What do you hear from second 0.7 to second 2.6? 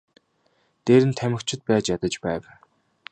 Дээр нь тамхичид байж ядаж байв.